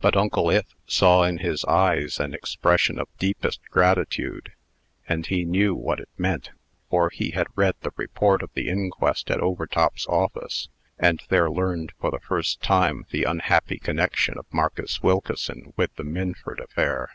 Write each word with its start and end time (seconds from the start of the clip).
But 0.00 0.16
Uncle 0.16 0.50
Ith 0.50 0.74
saw 0.88 1.22
in 1.22 1.38
his 1.38 1.64
eyes 1.64 2.18
an 2.18 2.34
expression 2.34 2.98
of 2.98 3.06
the 3.12 3.28
deepest 3.28 3.60
gratitude, 3.70 4.50
and 5.08 5.24
he 5.24 5.44
knew 5.44 5.76
what 5.76 6.00
it 6.00 6.08
meant; 6.18 6.50
for 6.88 7.08
he 7.08 7.30
had 7.30 7.46
read 7.54 7.76
the 7.80 7.92
report 7.94 8.42
of 8.42 8.50
the 8.54 8.68
inquest 8.68 9.30
at 9.30 9.38
Overtop's 9.40 10.08
office, 10.08 10.68
and 10.98 11.22
there 11.28 11.48
learned, 11.48 11.92
for 12.00 12.10
the 12.10 12.18
first 12.18 12.60
time, 12.60 13.06
the 13.10 13.22
unhappy 13.22 13.78
connection 13.78 14.36
of 14.38 14.52
Marcus 14.52 15.04
Wilkeson 15.04 15.72
with 15.76 15.94
the 15.94 16.02
Minford 16.02 16.58
affair. 16.58 17.08